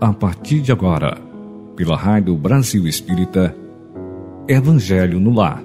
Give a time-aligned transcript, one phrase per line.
[0.00, 1.20] a partir de agora,
[1.76, 3.54] pela Rádio Brasil Espírita,
[4.48, 5.62] Evangelho no Lar.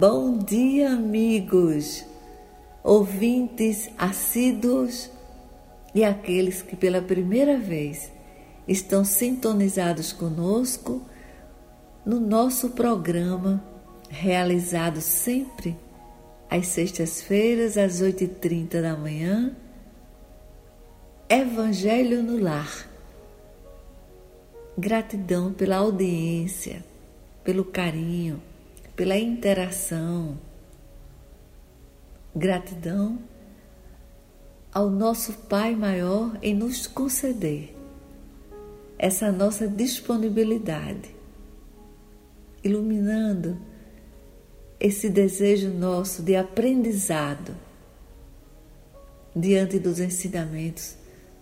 [0.00, 2.02] Bom dia, amigos,
[2.82, 5.10] ouvintes assíduos
[5.94, 8.10] e aqueles que pela primeira vez
[8.66, 11.02] estão sintonizados conosco
[12.04, 13.64] no nosso programa,
[14.10, 15.76] realizado sempre
[16.50, 19.56] às sextas-feiras, às 8h30 da manhã,
[21.28, 22.88] Evangelho no Lar.
[24.76, 26.84] Gratidão pela audiência,
[27.42, 28.42] pelo carinho,
[28.94, 30.36] pela interação.
[32.36, 33.18] Gratidão
[34.72, 37.74] ao nosso Pai Maior em nos conceder
[38.98, 41.14] essa nossa disponibilidade
[42.64, 43.58] iluminando
[44.80, 47.54] esse desejo nosso de aprendizado
[49.36, 50.96] diante dos ensinamentos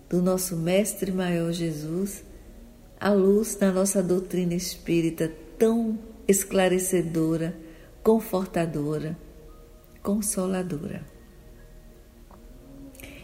[0.09, 2.23] do nosso Mestre Maior Jesus,
[3.01, 7.57] à luz da nossa doutrina espírita tão esclarecedora,
[8.03, 9.17] confortadora,
[10.03, 11.05] consoladora.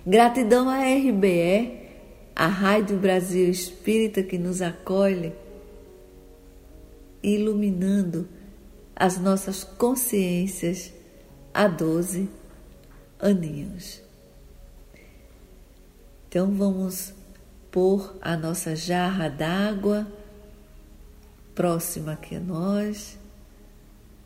[0.06, 1.88] Gratidão à RBE,
[2.34, 5.32] a Rádio Brasil Espírita que nos acolhe
[7.34, 8.28] iluminando
[8.94, 10.92] as nossas consciências
[11.52, 12.28] há 12
[13.18, 14.02] aninhos.
[16.28, 17.14] Então vamos
[17.70, 20.06] pôr a nossa jarra d'água
[21.54, 23.18] próxima aqui a nós,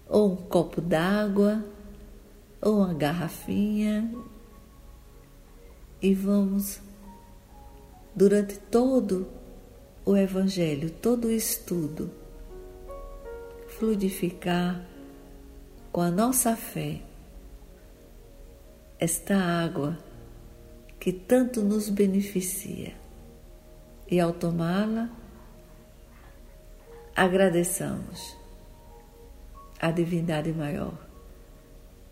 [0.06, 1.64] ou um copo d'água,
[2.61, 4.12] ou uma garrafinha,
[6.03, 6.81] e vamos,
[8.14, 9.27] durante todo
[10.05, 12.11] o Evangelho, todo o estudo,
[13.78, 14.84] fluidificar
[15.91, 17.00] com a nossa fé
[18.99, 19.99] esta água
[21.00, 22.94] que tanto nos beneficia.
[24.09, 25.11] E ao tomá-la,
[27.16, 28.37] agradeçamos
[29.81, 30.97] a divindade maior,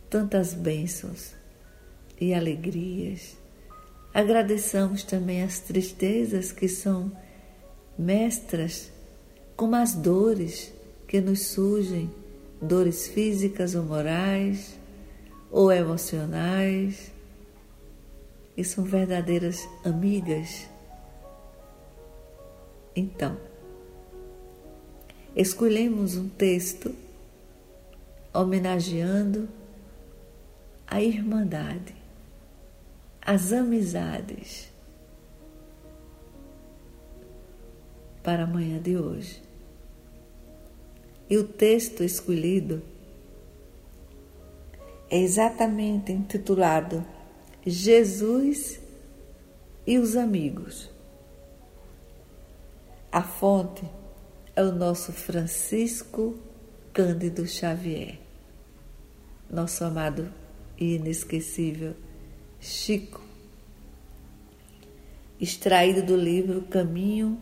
[0.09, 1.35] tantas bênçãos
[2.21, 3.37] e alegrias.
[4.13, 7.13] Agradeçamos também as tristezas que são
[7.97, 8.91] mestras,
[9.57, 10.73] como as dores
[11.11, 12.09] que nos surgem
[12.63, 14.79] dores físicas ou morais
[15.51, 17.11] ou emocionais
[18.57, 20.69] e são verdadeiras amigas.
[22.95, 23.37] Então,
[25.35, 26.95] escolhemos um texto
[28.33, 29.49] homenageando
[30.87, 31.97] a irmandade,
[33.21, 34.71] as amizades
[38.23, 39.50] para a manhã de hoje.
[41.31, 42.83] E o texto escolhido
[45.09, 47.07] é exatamente intitulado
[47.65, 48.81] Jesus
[49.87, 50.91] e os Amigos.
[53.13, 53.85] A fonte
[54.57, 56.37] é o nosso Francisco
[56.93, 58.19] Cândido Xavier,
[59.49, 60.33] nosso amado
[60.77, 61.95] e inesquecível
[62.59, 63.23] Chico,
[65.41, 67.41] extraído do livro Caminho,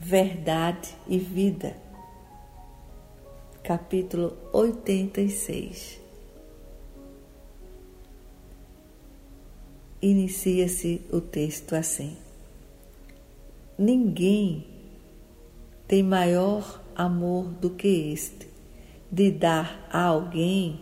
[0.00, 1.85] Verdade e Vida
[3.66, 6.00] capítulo 86.
[10.00, 12.16] Inicia-se o texto assim:
[13.76, 14.68] Ninguém
[15.88, 18.46] tem maior amor do que este,
[19.10, 20.78] de dar a alguém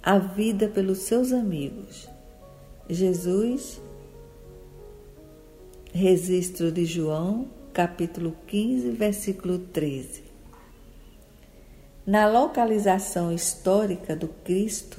[0.00, 2.08] a vida pelos seus amigos.
[2.88, 3.80] Jesus,
[5.92, 10.27] registro de João, capítulo 15, versículo 13
[12.08, 14.96] na localização histórica do Cristo,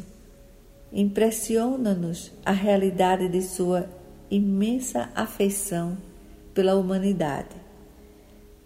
[0.94, 3.90] impressiona-nos a realidade de sua
[4.30, 5.98] imensa afeição
[6.54, 7.56] pela humanidade.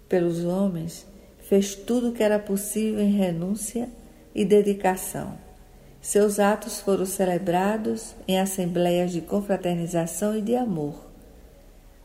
[0.09, 1.07] Pelos homens,
[1.39, 3.87] fez tudo o que era possível em renúncia
[4.35, 5.37] e dedicação.
[6.01, 10.95] Seus atos foram celebrados em assembleias de confraternização e de amor.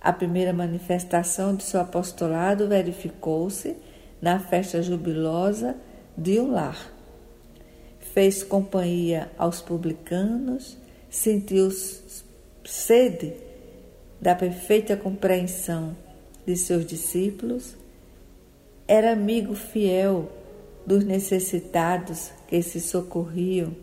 [0.01, 3.75] A primeira manifestação de seu apostolado verificou-se
[4.23, 5.75] na festa jubilosa
[6.19, 6.93] de um lar.
[8.12, 10.76] Fez companhia aos publicanos,
[11.09, 11.70] sentiu
[12.65, 13.32] sede
[14.20, 15.97] da perfeita compreensão
[16.44, 17.76] de seus discípulos,
[18.88, 20.29] era amigo fiel
[20.85, 23.75] dos necessitados que se socorriam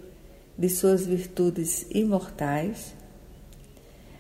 [0.57, 2.93] de suas virtudes imortais.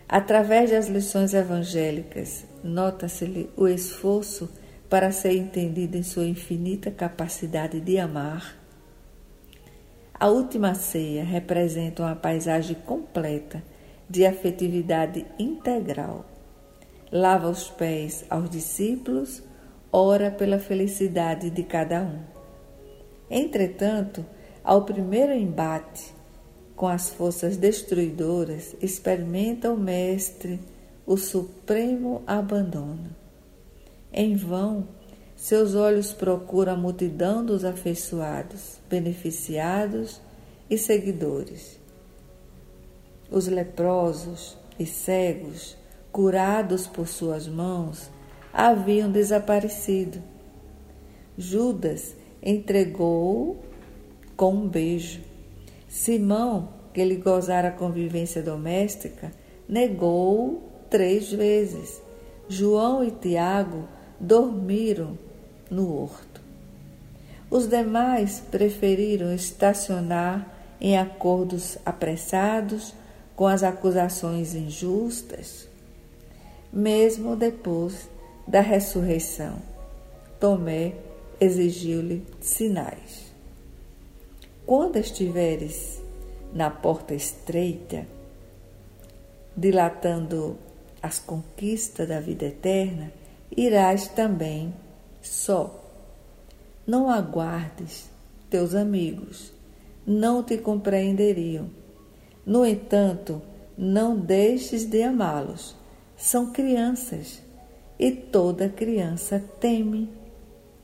[0.07, 4.47] Através das lições evangélicas, nota-se-lhe o esforço
[4.89, 8.57] para ser entendida em sua infinita capacidade de amar.
[10.13, 13.63] A última ceia representa uma paisagem completa
[14.09, 16.25] de afetividade integral.
[17.11, 19.43] Lava os pés aos discípulos,
[19.91, 22.19] ora pela felicidade de cada um.
[23.29, 24.25] Entretanto,
[24.63, 26.13] ao primeiro embate
[26.75, 30.59] com as forças destruidoras, experimenta o Mestre
[31.05, 33.24] o supremo abandono.
[34.17, 34.87] Em vão,
[35.35, 40.21] seus olhos procuram a multidão dos afeiçoados, beneficiados
[40.69, 41.77] e seguidores.
[43.29, 45.75] Os leprosos e cegos,
[46.13, 48.09] curados por suas mãos,
[48.53, 50.23] haviam desaparecido.
[51.37, 53.57] Judas entregou-o
[54.37, 55.19] com um beijo.
[55.89, 59.33] Simão, que lhe gozara a convivência doméstica,
[59.67, 62.01] negou-o três vezes.
[62.47, 63.89] João e Tiago
[64.19, 65.17] dormiram
[65.69, 66.41] no horto.
[67.49, 72.93] Os demais preferiram estacionar em acordos apressados
[73.35, 75.67] com as acusações injustas,
[76.71, 78.09] mesmo depois
[78.47, 79.57] da ressurreição.
[80.39, 80.93] Tomé
[81.39, 83.33] exigiu-lhe sinais.
[84.65, 86.01] Quando estiveres
[86.53, 88.05] na porta estreita,
[89.55, 90.57] dilatando
[91.01, 93.11] as conquistas da vida eterna,
[93.55, 94.73] irás também
[95.21, 95.83] só.
[96.85, 98.09] Não aguardes
[98.49, 99.51] teus amigos,
[100.05, 101.69] não te compreenderiam.
[102.45, 103.41] No entanto,
[103.77, 105.75] não deixes de amá-los.
[106.15, 107.41] São crianças
[107.99, 110.09] e toda criança teme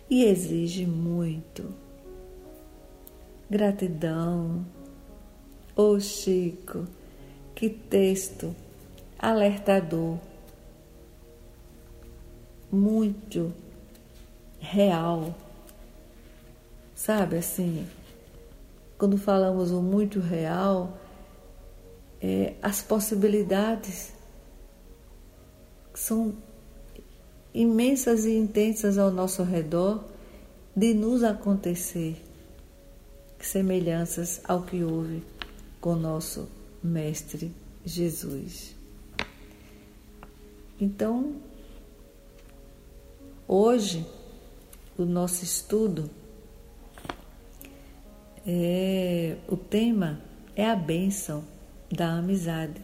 [0.09, 1.73] e exige muito.
[3.49, 4.65] Gratidão.
[5.75, 6.87] Oh, Chico,
[7.55, 8.55] que texto
[9.17, 10.17] alertador,
[12.71, 13.53] muito
[14.59, 15.35] real.
[16.95, 17.87] Sabe assim,
[18.97, 20.97] quando falamos o muito real,
[22.21, 24.13] é, as possibilidades
[25.93, 26.33] são
[27.53, 30.03] imensas e intensas ao nosso redor
[30.75, 32.21] de nos acontecer
[33.39, 35.23] semelhanças ao que houve
[35.79, 36.47] com nosso
[36.83, 37.51] Mestre
[37.83, 38.75] Jesus.
[40.79, 41.35] Então,
[43.51, 44.05] hoje,
[44.97, 46.09] o nosso estudo,
[48.47, 50.21] é, o tema
[50.55, 51.43] é a bênção
[51.91, 52.81] da amizade.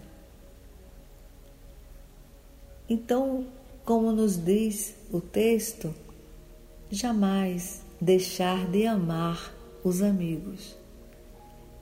[2.90, 3.48] Então,
[3.86, 5.96] como nos diz o texto,
[6.92, 9.56] jamais deixar de amar
[9.86, 10.76] os amigos,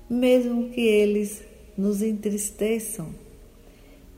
[0.07, 1.43] mesmo que eles
[1.75, 3.09] nos entristeçam,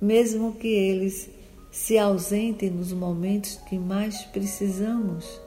[0.02, 1.37] mesmo que eles
[1.72, 5.42] se ausentem nos momentos que mais precisamos.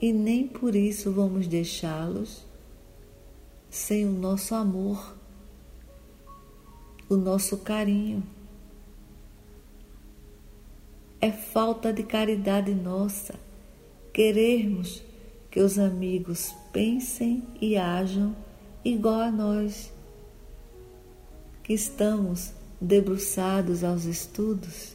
[0.00, 2.44] E nem por isso vamos deixá-los
[3.70, 5.16] sem o nosso amor,
[7.08, 8.22] o nosso carinho.
[11.20, 13.34] É falta de caridade nossa
[14.14, 15.02] querermos
[15.50, 18.34] que os amigos pensem e ajam
[18.84, 19.92] igual a nós,
[21.64, 24.94] que estamos debruçados aos estudos,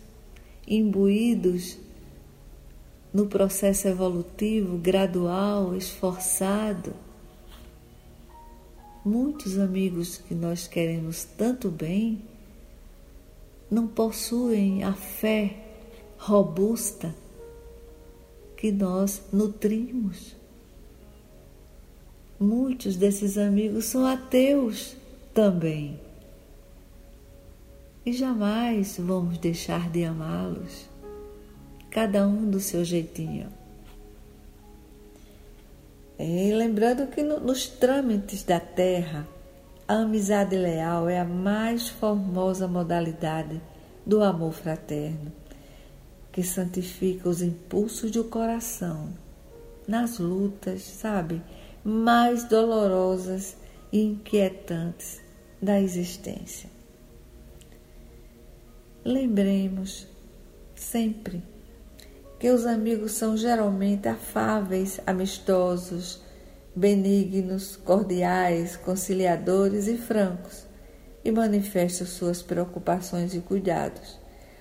[0.68, 1.78] imbuídos
[3.14, 6.94] no processo evolutivo gradual, esforçado.
[9.04, 12.22] Muitos amigos que nós queremos tanto bem
[13.72, 15.56] não possuem a fé
[16.18, 17.16] robusta
[18.58, 20.36] que nós nutrimos.
[22.40, 24.96] Muitos desses amigos são ateus
[25.34, 26.00] também
[28.10, 30.90] e jamais vamos deixar de amá-los,
[31.92, 33.50] cada um do seu jeitinho.
[36.18, 39.28] E lembrando que no, nos trâmites da terra,
[39.88, 43.62] a amizade leal é a mais formosa modalidade
[44.04, 45.32] do amor fraterno,
[46.32, 49.14] que santifica os impulsos do coração
[49.88, 51.44] nas lutas, sabe,
[51.84, 53.56] mais dolorosas
[53.94, 55.22] e inquietantes
[55.62, 56.79] da existência.
[59.04, 60.08] Lembremos
[60.76, 61.42] sempre
[62.38, 66.22] que os amigos são geralmente afáveis, amistosos,
[66.76, 70.66] benignos, cordiais, conciliadores e francos,
[71.24, 74.20] e manifestam suas preocupações e cuidados,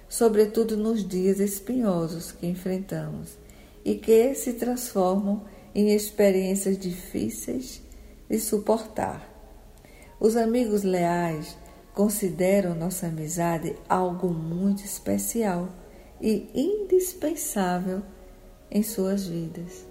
[0.08, 3.36] sobretudo nos dias espinhosos que enfrentamos
[3.84, 7.82] e que se transformam em experiências difíceis
[8.30, 9.28] de suportar.
[10.20, 11.56] Os amigos leais
[11.98, 15.68] consideram nossa amizade algo muito especial
[16.20, 18.02] e indispensável
[18.70, 19.84] em suas vidas.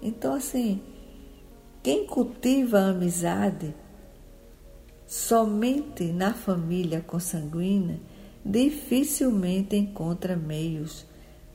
[0.00, 0.82] Então, assim,
[1.82, 3.74] quem cultiva a amizade
[5.06, 8.00] somente na família consanguínea
[8.42, 11.04] dificilmente encontra meios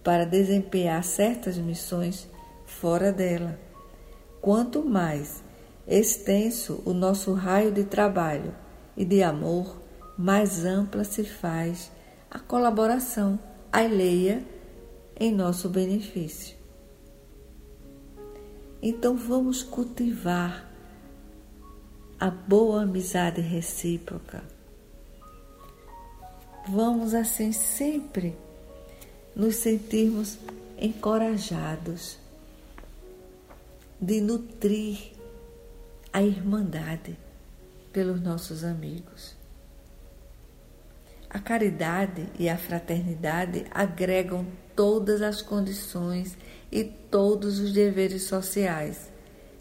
[0.03, 2.29] para desempenhar certas missões
[2.67, 3.59] fora dela.
[4.39, 5.43] Quanto mais
[5.87, 8.60] extenso o nosso raio de trabalho
[8.95, 9.81] e de amor,
[10.17, 11.91] mais ampla se faz
[12.29, 13.39] a colaboração
[13.71, 14.43] alheia
[15.19, 16.55] em nosso benefício.
[18.81, 20.69] Então vamos cultivar
[22.19, 24.43] a boa amizade recíproca.
[26.67, 28.35] Vamos assim sempre
[29.35, 30.37] nos sentirmos
[30.77, 32.17] encorajados
[33.99, 35.11] de nutrir
[36.11, 37.17] a irmandade
[37.91, 39.35] pelos nossos amigos.
[41.29, 44.45] A caridade e a fraternidade agregam
[44.75, 46.37] todas as condições
[46.71, 49.09] e todos os deveres sociais,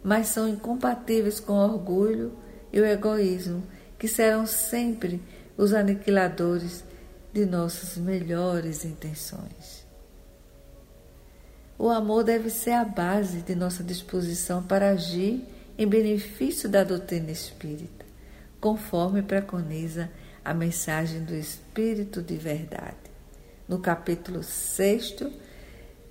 [0.02, 2.32] mas são incompatíveis com o orgulho
[2.72, 3.62] e o egoísmo,
[3.98, 5.22] que serão sempre
[5.56, 6.82] os aniquiladores
[7.32, 9.86] de nossas melhores intenções.
[11.78, 15.44] O amor deve ser a base de nossa disposição para agir
[15.78, 17.99] em benefício da doutrina espírita,
[18.60, 20.10] conforme preconiza
[20.44, 22.96] a mensagem do Espírito de Verdade,
[23.68, 25.16] no capítulo 6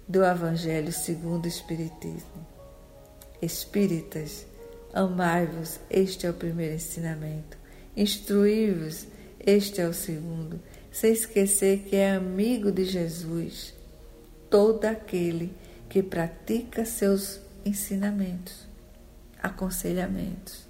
[0.08, 2.48] do Evangelho segundo o Espiritismo.
[3.42, 4.46] Espíritas,
[4.94, 7.58] amai-vos, este é o primeiro ensinamento.
[7.96, 9.08] Instruí-vos,
[9.40, 10.60] este é o segundo,
[10.92, 13.74] sem esquecer que é amigo de Jesus
[14.50, 15.54] todo aquele
[15.88, 18.68] que pratica seus ensinamentos,
[19.42, 20.69] aconselhamentos.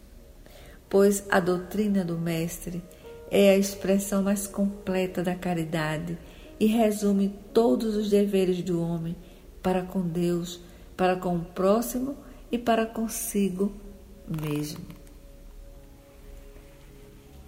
[0.89, 2.81] Pois a doutrina do Mestre
[3.29, 6.17] é a expressão mais completa da caridade
[6.59, 9.15] e resume todos os deveres do homem
[9.61, 10.59] para com Deus,
[10.97, 12.17] para com o próximo
[12.51, 13.71] e para consigo
[14.27, 14.83] mesmo.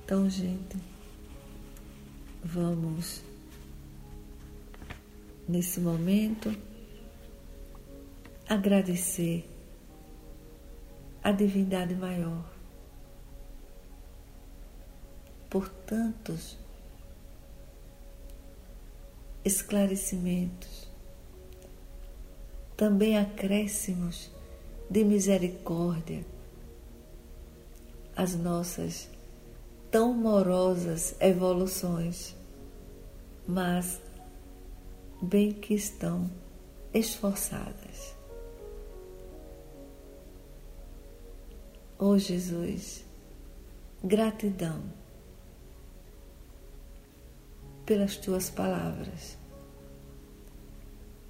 [0.04, 0.78] Então, gente,
[2.44, 3.24] vamos
[5.48, 6.54] nesse momento
[8.48, 9.50] agradecer
[11.24, 12.51] a divindade maior
[15.52, 16.58] por tantos
[19.44, 20.90] esclarecimentos,
[22.78, 24.32] também acréscimos
[24.90, 26.26] de misericórdia
[28.16, 29.10] às nossas
[29.92, 32.34] tão morosas evoluções,
[33.46, 34.00] mas
[35.22, 36.32] bem que estão
[36.94, 38.16] esforçadas.
[42.00, 43.04] Oh Jesus,
[44.02, 45.01] gratidão
[47.92, 49.38] pelas tuas palavras,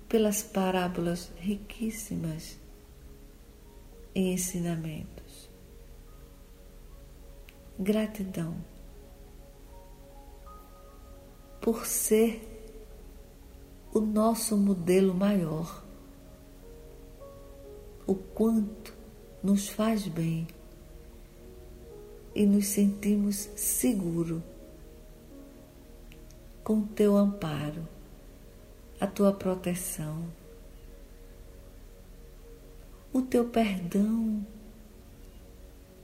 [0.08, 2.56] pelas parábolas riquíssimas
[4.14, 5.50] em ensinamentos.
[7.80, 8.56] Gratidão
[11.60, 12.48] por ser
[13.92, 15.84] o nosso modelo maior,
[18.06, 18.94] o quanto
[19.42, 20.46] nos faz bem
[22.36, 24.51] e nos sentimos seguros
[26.64, 27.88] com o teu amparo,
[29.00, 30.26] a tua proteção,
[33.12, 34.46] o teu perdão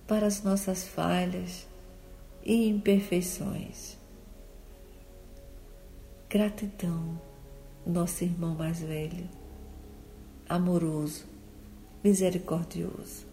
[0.07, 1.67] para as nossas falhas
[2.43, 3.97] e imperfeições.
[6.29, 7.21] Gratidão,
[7.85, 9.29] nosso irmão mais velho,
[10.49, 11.25] amoroso,
[12.03, 13.25] misericordioso.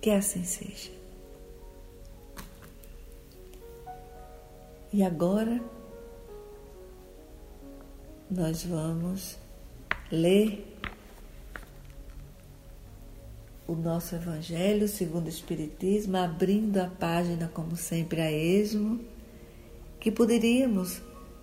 [0.00, 0.99] Que assim seja.
[4.92, 5.62] E agora
[8.28, 9.38] nós vamos
[10.10, 10.66] ler
[13.68, 18.98] o nosso Evangelho segundo o Espiritismo, abrindo a página, como sempre, a esmo,
[20.00, 21.00] que poderíamos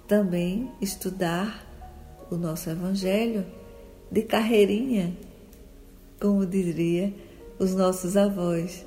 [0.10, 1.66] também estudar
[2.30, 3.46] o nosso Evangelho
[4.12, 5.16] de carreirinha,
[6.20, 7.14] como diria
[7.58, 8.86] os nossos avós,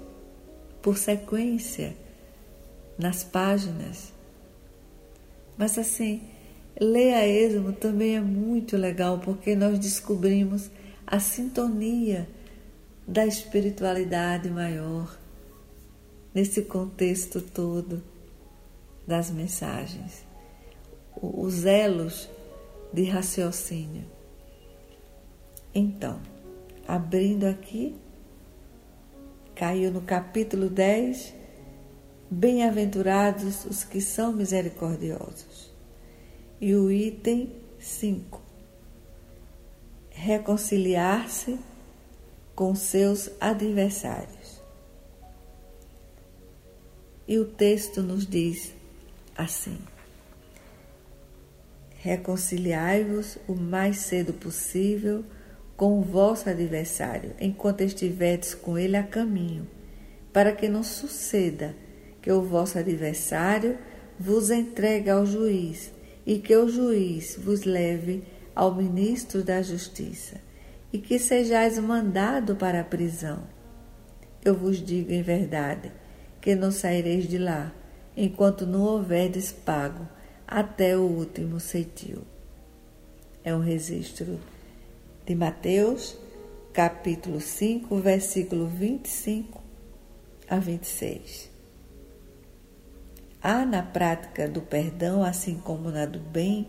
[0.83, 1.97] por sequência,
[2.99, 4.20] nas páginas
[5.61, 6.23] mas assim,
[6.81, 10.71] ler a esmo também é muito legal porque nós descobrimos
[11.07, 12.27] a sintonia
[13.07, 15.19] da espiritualidade maior
[16.35, 18.03] nesse contexto todo
[19.07, 20.25] das mensagens,
[21.21, 22.31] os elos
[22.91, 24.07] de raciocínio.
[25.75, 26.23] Então,
[26.89, 27.95] abrindo aqui,
[29.55, 31.35] caiu no capítulo 10,
[32.33, 35.69] Bem-aventurados os que são misericordiosos.
[36.61, 38.41] E o item 5.
[40.11, 41.59] Reconciliar-se
[42.55, 44.63] com seus adversários.
[47.27, 48.75] E o texto nos diz
[49.37, 49.81] assim:
[51.97, 55.25] Reconciliai-vos o mais cedo possível
[55.77, 59.67] com o vosso adversário, enquanto estiverdes com ele a caminho,
[60.33, 61.75] para que não suceda
[62.23, 63.79] que o vosso adversário
[64.19, 65.93] vos entregue ao juiz
[66.27, 68.23] e que o juiz vos leve
[68.55, 70.41] ao ministro da justiça
[70.93, 73.45] e que sejais mandado para a prisão.
[74.45, 75.93] Eu vos digo em verdade
[76.41, 77.73] que não saireis de lá
[78.17, 80.07] enquanto não houverdes pago
[80.47, 82.23] até o último ceitil.
[83.43, 84.39] É um registro
[85.25, 86.19] de Mateus,
[86.73, 89.63] capítulo 5, versículo 25
[90.49, 91.50] a 26.
[93.43, 96.67] Há na prática do perdão, assim como na do bem,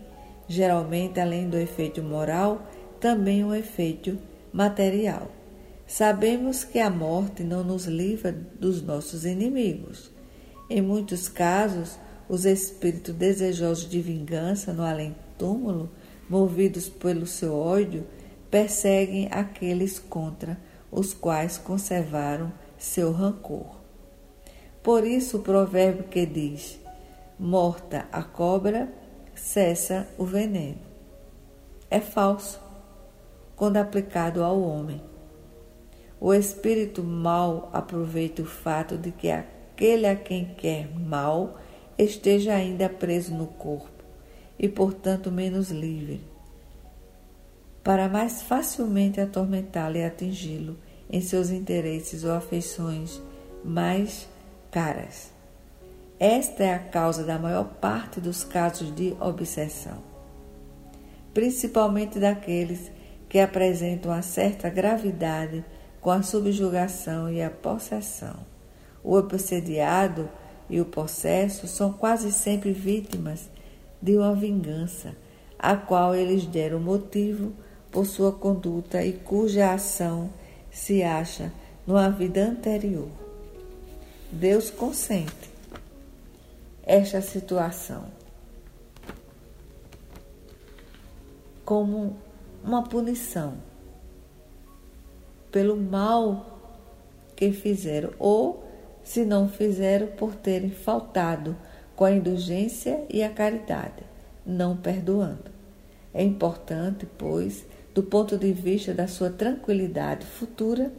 [0.48, 2.66] geralmente além do efeito moral,
[2.98, 4.18] também um efeito
[4.52, 5.30] material.
[5.86, 10.10] Sabemos que a morte não nos livra dos nossos inimigos.
[10.70, 15.90] Em muitos casos, os espíritos desejosos de vingança no além-túmulo,
[16.26, 18.06] movidos pelo seu ódio,
[18.50, 20.58] perseguem aqueles contra
[20.90, 23.81] os quais conservaram seu rancor.
[24.82, 26.80] Por isso o provérbio que diz:
[27.38, 28.92] morta a cobra,
[29.34, 30.80] cessa o veneno.
[31.90, 32.60] É falso
[33.54, 35.00] quando aplicado ao homem.
[36.20, 41.58] O espírito mal aproveita o fato de que aquele a quem quer mal
[41.98, 44.04] esteja ainda preso no corpo
[44.58, 46.32] e, portanto, menos livre
[47.82, 50.78] para mais facilmente atormentá-lo e atingi-lo
[51.10, 53.20] em seus interesses ou afeições
[53.64, 54.28] mais
[54.72, 55.30] caras.
[56.18, 59.98] Esta é a causa da maior parte dos casos de obsessão,
[61.34, 62.90] principalmente daqueles
[63.28, 65.62] que apresentam uma certa gravidade
[66.00, 68.36] com a subjugação e a possessão.
[69.04, 70.28] O obsediado
[70.70, 73.50] e o possesso são quase sempre vítimas
[74.00, 75.14] de uma vingança,
[75.58, 77.52] a qual eles deram motivo
[77.90, 80.30] por sua conduta e cuja ação
[80.70, 81.52] se acha
[81.86, 83.21] numa vida anterior.
[84.32, 85.50] Deus consente
[86.82, 88.06] esta situação
[91.66, 92.16] como
[92.64, 93.58] uma punição
[95.50, 96.58] pelo mal
[97.36, 98.64] que fizeram ou
[99.04, 101.54] se não fizeram por terem faltado
[101.94, 104.02] com a indulgência e a caridade,
[104.46, 105.50] não perdoando.
[106.14, 110.90] É importante, pois, do ponto de vista da sua tranquilidade futura,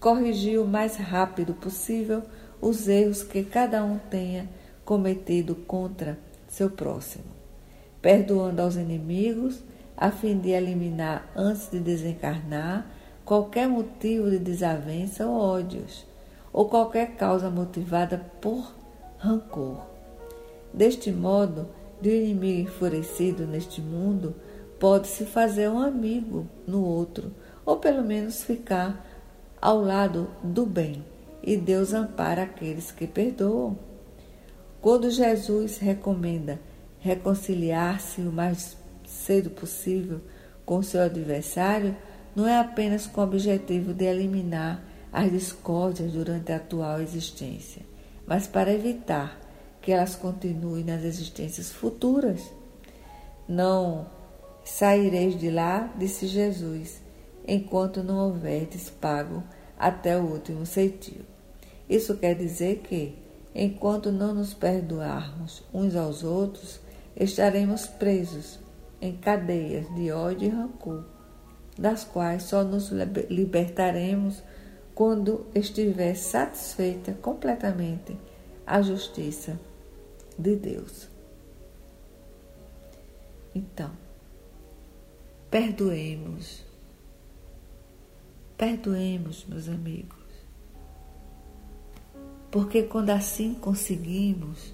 [0.00, 2.22] corrigir o mais rápido possível
[2.60, 4.48] os erros que cada um tenha
[4.84, 7.24] cometido contra seu próximo,
[8.00, 9.62] perdoando aos inimigos,
[9.96, 12.86] a fim de eliminar antes de desencarnar
[13.24, 16.04] qualquer motivo de desavença ou ódios,
[16.52, 18.74] ou qualquer causa motivada por
[19.18, 19.80] rancor.
[20.72, 21.68] Deste modo,
[22.00, 24.34] de um inimigo enfurecido neste mundo,
[24.78, 27.32] pode-se fazer um amigo no outro,
[27.64, 29.06] ou pelo menos ficar
[29.60, 31.02] ao lado do bem.
[31.46, 33.78] E Deus ampara aqueles que perdoam.
[34.80, 36.58] Quando Jesus recomenda
[36.98, 40.22] reconciliar-se o mais cedo possível
[40.64, 41.94] com seu adversário,
[42.34, 47.82] não é apenas com o objetivo de eliminar as discórdias durante a atual existência,
[48.26, 49.38] mas para evitar
[49.82, 52.40] que elas continuem nas existências futuras.
[53.46, 54.06] Não
[54.64, 57.02] Saireis de lá, disse Jesus,
[57.46, 59.44] enquanto não houverdes pago
[59.78, 61.33] até o último ceitil.
[61.88, 63.16] Isso quer dizer que,
[63.54, 66.80] enquanto não nos perdoarmos uns aos outros,
[67.16, 68.58] estaremos presos
[69.00, 71.04] em cadeias de ódio e rancor,
[71.78, 72.90] das quais só nos
[73.28, 74.42] libertaremos
[74.94, 78.16] quando estiver satisfeita completamente
[78.66, 79.58] a justiça
[80.38, 81.08] de Deus.
[83.54, 83.90] Então,
[85.54, 86.64] Perdoemos.
[88.58, 90.23] Perdoemos, meus amigos.
[92.54, 94.72] Porque quando assim conseguimos,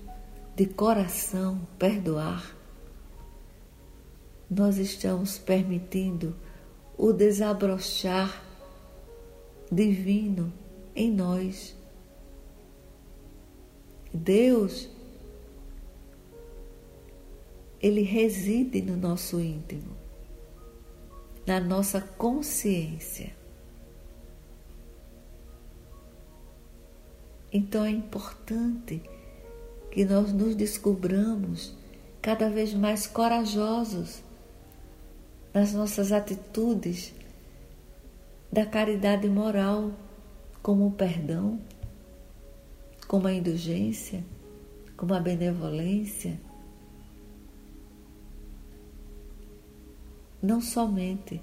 [0.55, 2.55] de coração, perdoar,
[4.51, 6.37] nós estamos permitindo
[6.99, 8.45] o desabrochar
[9.73, 10.53] divino
[10.95, 11.75] em nós.
[14.12, 14.87] Deus,
[17.81, 19.97] Ele reside no nosso íntimo
[21.47, 23.39] na nossa consciência.
[27.52, 29.02] Então é importante
[29.90, 31.74] que nós nos descobramos
[32.22, 34.22] cada vez mais corajosos
[35.52, 37.12] nas nossas atitudes
[38.52, 39.90] da caridade moral,
[40.62, 41.60] como o perdão,
[43.08, 44.24] como a indulgência,
[44.96, 46.38] como a benevolência.
[50.40, 51.40] Não somente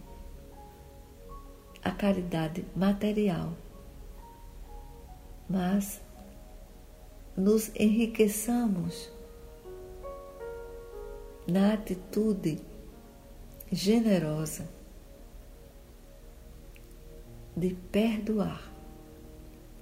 [1.84, 3.54] a caridade material,
[5.50, 6.02] mas
[7.36, 9.12] nos enriqueçamos
[11.48, 12.60] na atitude
[13.72, 14.68] generosa
[17.56, 18.72] de perdoar,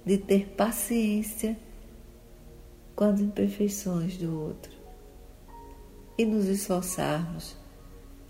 [0.04, 1.58] de ter paciência
[2.94, 4.72] com as imperfeições do outro
[6.16, 7.56] e nos esforçarmos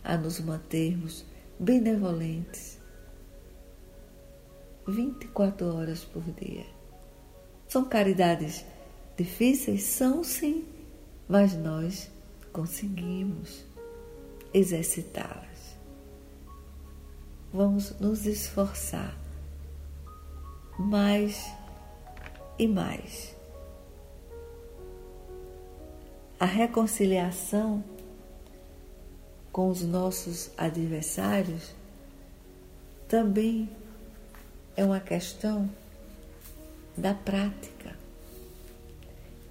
[0.03, 1.25] a nos mantermos
[1.59, 2.79] benevolentes
[4.87, 6.76] 24 horas por dia.
[7.69, 8.65] São caridades
[9.17, 9.83] difíceis?
[9.83, 10.65] São sim,
[11.29, 12.11] mas nós
[12.53, 13.65] conseguimos
[14.55, 15.77] exercitá-las.
[17.53, 19.17] Vamos nos esforçar
[20.79, 21.53] mais
[22.59, 23.35] e mais.
[26.39, 27.83] A reconciliação
[29.51, 31.75] com os nossos adversários
[33.09, 33.71] também
[34.77, 35.71] é uma questão
[36.97, 37.97] da prática.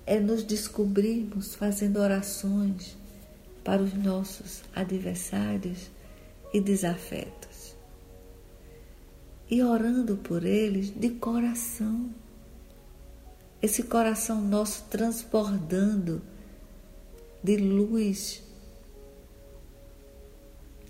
[0.05, 2.97] É nos descobrirmos fazendo orações
[3.63, 5.89] para os nossos adversários
[6.53, 7.75] e desafetos.
[9.49, 12.09] E orando por eles de coração.
[13.61, 16.21] Esse coração nosso transbordando
[17.43, 18.43] de luz,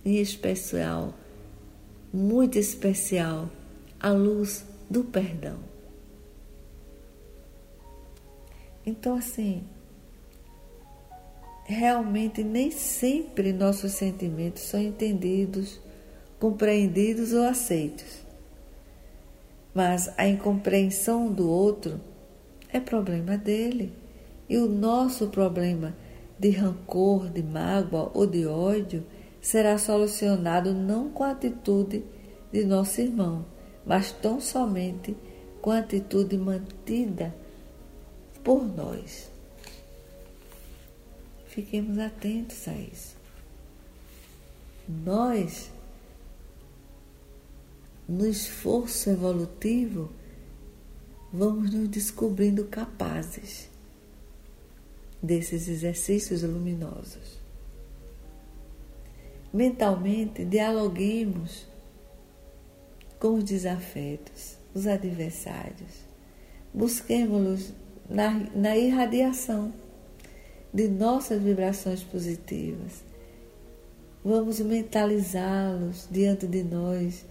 [0.03, 1.13] em especial,
[2.13, 3.49] muito especial,
[3.99, 5.74] a luz do perdão.
[8.85, 9.63] Então, assim,
[11.65, 15.81] realmente nem sempre nossos sentimentos são entendidos,
[16.39, 18.23] compreendidos ou aceitos.
[19.73, 21.99] Mas a incompreensão do outro
[22.71, 23.91] é problema dele.
[24.47, 25.95] E o nosso problema
[26.37, 29.03] de rancor, de mágoa ou de ódio
[29.41, 32.03] será solucionado não com a atitude
[32.51, 33.45] de nosso irmão,
[33.85, 35.17] mas tão somente
[35.61, 37.33] com a atitude mantida
[38.45, 39.29] por nós.
[41.47, 43.15] Fiquemos atentos a isso.
[44.87, 45.71] Nós,
[48.07, 50.11] no esforço evolutivo,
[51.33, 53.67] vamos nos descobrindo capazes
[55.23, 57.39] desses exercícios luminosos.
[59.51, 61.65] Mentalmente, dialoguemos
[63.19, 66.05] com os desafetos, os adversários.
[66.73, 67.73] Busquemos-los
[68.09, 69.73] na, na irradiação
[70.73, 73.03] de nossas vibrações positivas.
[74.23, 77.25] Vamos mentalizá-los diante de nós,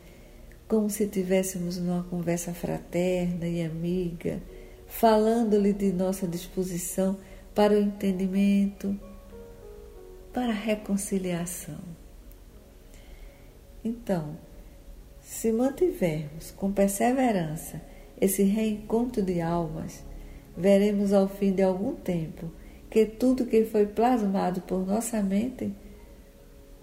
[0.68, 4.40] como se tivéssemos numa conversa fraterna e amiga,
[4.86, 7.18] falando-lhe de nossa disposição
[7.54, 8.98] para o entendimento,
[10.32, 11.78] para a reconciliação.
[13.84, 14.36] Então,
[15.20, 17.82] se mantivermos com perseverança
[18.20, 20.02] esse reencontro de almas,
[20.56, 22.50] veremos ao fim de algum tempo
[22.90, 25.72] que tudo que foi plasmado por nossa mente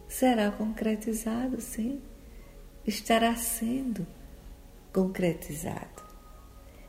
[0.08, 2.02] será concretizado, sim,
[2.86, 4.06] estará sendo
[4.92, 6.04] concretizado.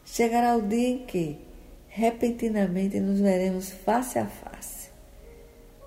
[0.05, 1.39] Chegará o dia em que,
[1.87, 4.91] repentinamente, nos veremos face a face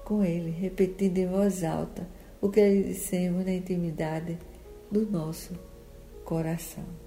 [0.06, 2.08] com Ele, repetindo em voz alta
[2.40, 4.38] o que lhe dissemos na intimidade
[4.90, 5.54] do nosso
[6.24, 7.05] coração.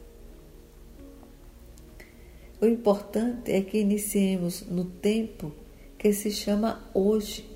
[2.61, 5.53] O importante é que iniciemos no tempo
[5.97, 7.49] que se chama hoje.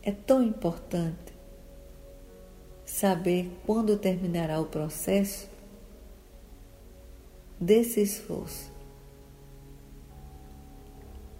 [0.00, 1.34] É tão importante
[2.84, 5.48] saber quando terminará o processo
[7.60, 8.70] desse esforço.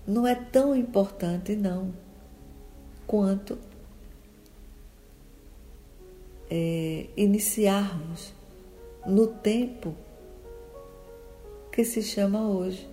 [0.05, 1.95] Não é tão importante, não,
[3.07, 3.59] quanto
[6.51, 8.33] é, iniciarmos
[9.07, 9.95] no tempo
[11.77, 12.89] que se chama hoje.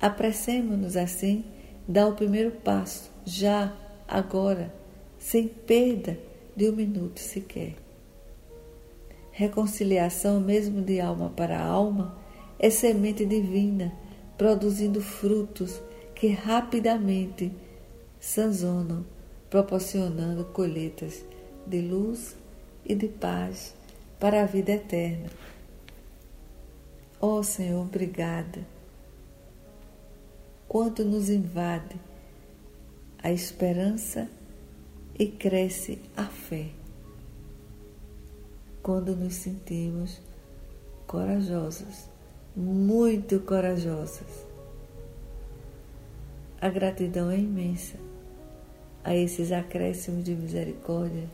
[0.00, 1.44] Apressemos-nos assim,
[1.86, 3.76] dar o primeiro passo, já,
[4.08, 4.72] agora,
[5.18, 6.18] sem perda
[6.56, 7.74] de um minuto sequer.
[9.30, 12.16] Reconciliação, mesmo de alma para alma,
[12.58, 13.92] é semente divina,
[14.38, 15.82] produzindo frutos
[16.14, 17.52] que rapidamente
[18.18, 19.04] sanzonam,
[19.50, 21.22] proporcionando colheitas
[21.66, 22.34] de luz
[22.82, 23.74] e de paz
[24.18, 25.28] para a vida eterna.
[27.26, 28.60] Ó oh, Senhor, obrigada
[30.68, 31.98] quanto nos invade
[33.22, 34.28] a esperança
[35.18, 36.68] e cresce a fé.
[38.82, 40.20] Quando nos sentimos
[41.06, 42.10] corajosos,
[42.54, 44.44] muito corajosos.
[46.60, 47.96] A gratidão é imensa
[49.02, 51.26] a esses acréscimos de misericórdia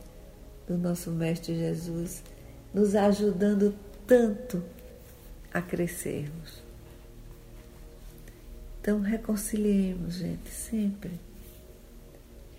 [0.65, 2.23] do nosso Mestre Jesus,
[2.73, 3.75] nos ajudando
[4.07, 4.63] tanto
[5.53, 6.61] a crescermos.
[8.81, 11.11] Então, reconciliemos, gente, sempre.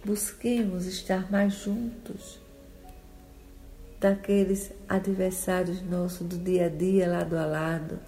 [0.05, 2.41] Busquemos estar mais juntos
[3.99, 7.99] daqueles adversários nossos do dia a dia, lado a lado.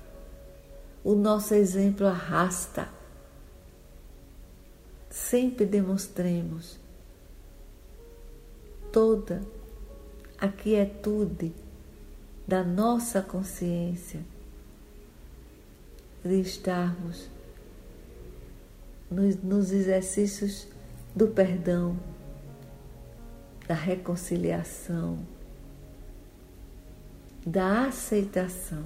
[1.02, 2.88] O nosso exemplo arrasta.
[5.10, 6.78] Sempre demonstremos
[8.92, 9.42] toda
[10.38, 11.52] a quietude
[12.46, 14.20] da nossa consciência
[16.24, 17.28] de estarmos
[19.10, 20.66] nos, nos exercícios
[21.14, 21.98] do perdão,
[23.68, 25.18] da reconciliação,
[27.46, 28.84] da aceitação.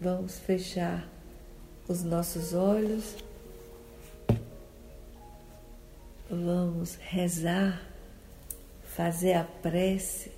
[0.00, 1.06] Vamos fechar
[1.86, 3.16] os nossos olhos,
[6.30, 7.82] vamos rezar,
[8.84, 10.32] fazer a prece,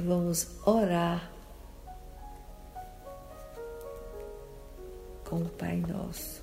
[0.00, 1.37] vamos orar
[5.28, 6.42] com o Pai Nosso.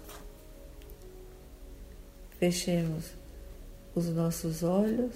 [2.37, 3.11] Fechemos
[3.95, 5.15] os nossos olhos,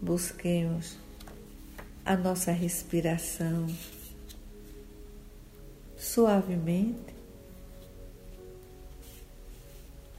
[0.00, 0.96] busquemos
[2.04, 3.66] a nossa respiração
[5.98, 7.14] suavemente,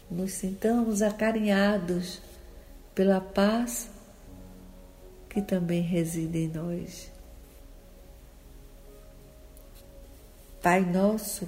[0.09, 2.21] nos sintamos acarinhados
[2.93, 3.89] pela paz
[5.29, 7.09] que também reside em nós.
[10.61, 11.47] Pai nosso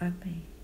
[0.00, 0.55] Amém.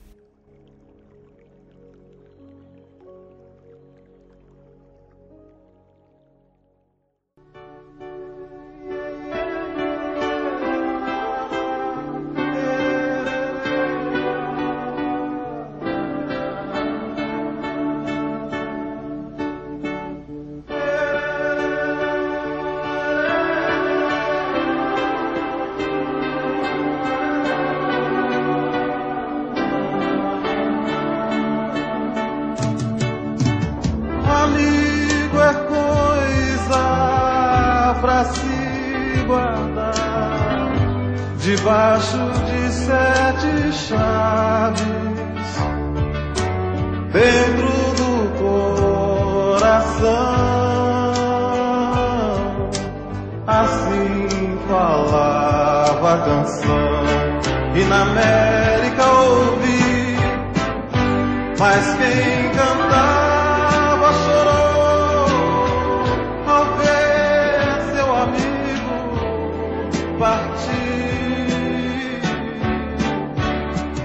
[70.22, 71.02] Partir.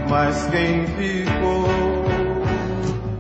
[0.10, 1.68] mas quem ficou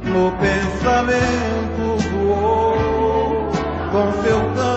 [0.03, 3.51] no pensamento voou
[3.91, 4.76] com seu canto